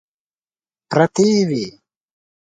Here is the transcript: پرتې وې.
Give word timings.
پرتې 0.89 1.29
وې. 1.47 1.65